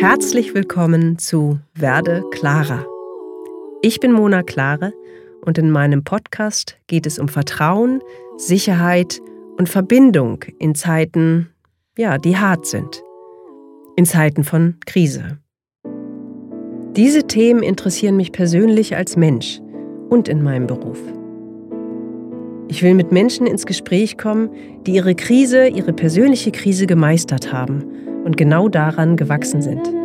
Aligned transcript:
Herzlich 0.00 0.54
willkommen 0.54 1.18
zu 1.18 1.58
Werde 1.74 2.24
Klarer. 2.30 2.86
Ich 3.82 4.00
bin 4.00 4.12
Mona 4.12 4.42
Klare 4.42 4.94
und 5.44 5.58
in 5.58 5.70
meinem 5.70 6.04
Podcast 6.04 6.78
geht 6.86 7.04
es 7.04 7.18
um 7.18 7.28
Vertrauen, 7.28 8.00
Sicherheit 8.38 9.20
und 9.58 9.68
Verbindung 9.68 10.42
in 10.58 10.74
Zeiten, 10.74 11.50
ja, 11.98 12.16
die 12.16 12.38
hart 12.38 12.64
sind. 12.64 13.02
In 13.94 14.06
Zeiten 14.06 14.42
von 14.42 14.76
Krise. 14.86 15.36
Diese 16.96 17.26
Themen 17.26 17.62
interessieren 17.62 18.16
mich 18.16 18.32
persönlich 18.32 18.96
als 18.96 19.18
Mensch 19.18 19.60
und 20.08 20.28
in 20.30 20.42
meinem 20.42 20.66
Beruf. 20.66 20.98
Ich 22.68 22.82
will 22.82 22.94
mit 22.94 23.12
Menschen 23.12 23.46
ins 23.46 23.66
Gespräch 23.66 24.16
kommen, 24.16 24.48
die 24.86 24.94
ihre 24.94 25.14
Krise, 25.14 25.68
ihre 25.68 25.92
persönliche 25.92 26.52
Krise 26.52 26.86
gemeistert 26.86 27.52
haben 27.52 27.84
und 28.24 28.36
genau 28.36 28.68
daran 28.68 29.16
gewachsen 29.16 29.62
sind. 29.62 29.99